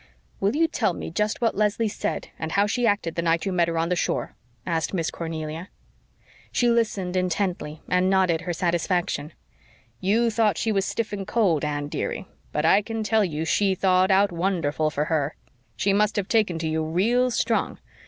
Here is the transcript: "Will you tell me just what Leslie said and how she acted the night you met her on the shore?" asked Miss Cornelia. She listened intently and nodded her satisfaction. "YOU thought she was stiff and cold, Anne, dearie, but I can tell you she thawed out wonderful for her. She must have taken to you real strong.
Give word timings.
"Will 0.39 0.55
you 0.55 0.65
tell 0.67 0.93
me 0.93 1.11
just 1.11 1.41
what 1.41 1.53
Leslie 1.55 1.87
said 1.87 2.29
and 2.39 2.53
how 2.53 2.65
she 2.65 2.87
acted 2.87 3.13
the 3.13 3.21
night 3.21 3.45
you 3.45 3.51
met 3.53 3.67
her 3.67 3.77
on 3.77 3.89
the 3.89 3.95
shore?" 3.95 4.33
asked 4.65 4.95
Miss 4.95 5.11
Cornelia. 5.11 5.69
She 6.51 6.69
listened 6.71 7.15
intently 7.15 7.81
and 7.87 8.09
nodded 8.09 8.41
her 8.41 8.51
satisfaction. 8.51 9.31
"YOU 9.99 10.31
thought 10.31 10.57
she 10.57 10.71
was 10.71 10.85
stiff 10.85 11.13
and 11.13 11.27
cold, 11.27 11.63
Anne, 11.63 11.87
dearie, 11.87 12.25
but 12.51 12.65
I 12.65 12.81
can 12.81 13.03
tell 13.03 13.23
you 13.23 13.45
she 13.45 13.75
thawed 13.75 14.09
out 14.09 14.31
wonderful 14.31 14.89
for 14.89 15.05
her. 15.05 15.35
She 15.75 15.93
must 15.93 16.15
have 16.15 16.27
taken 16.27 16.57
to 16.57 16.67
you 16.67 16.83
real 16.83 17.29
strong. 17.29 17.77